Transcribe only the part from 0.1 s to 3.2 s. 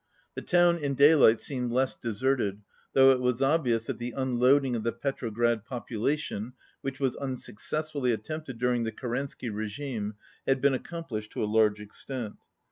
The town, in daylight, seemed less deserted, though